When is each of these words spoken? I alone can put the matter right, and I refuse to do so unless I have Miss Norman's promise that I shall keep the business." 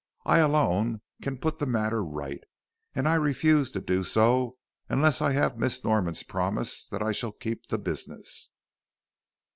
I 0.25 0.39
alone 0.39 1.01
can 1.21 1.37
put 1.37 1.59
the 1.59 1.67
matter 1.67 2.03
right, 2.03 2.39
and 2.95 3.07
I 3.07 3.13
refuse 3.13 3.69
to 3.73 3.79
do 3.79 4.03
so 4.03 4.57
unless 4.89 5.21
I 5.21 5.33
have 5.33 5.59
Miss 5.59 5.83
Norman's 5.83 6.23
promise 6.23 6.87
that 6.87 7.03
I 7.03 7.11
shall 7.11 7.31
keep 7.33 7.67
the 7.67 7.77
business." 7.77 8.49